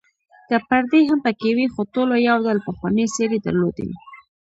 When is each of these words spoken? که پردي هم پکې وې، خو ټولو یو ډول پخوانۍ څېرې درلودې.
که 0.47 0.55
پردي 0.67 0.99
هم 1.09 1.19
پکې 1.25 1.51
وې، 1.55 1.65
خو 1.73 1.81
ټولو 1.93 2.13
یو 2.27 2.37
ډول 2.45 2.57
پخوانۍ 2.67 3.05
څېرې 3.15 3.37
درلودې. 3.45 3.89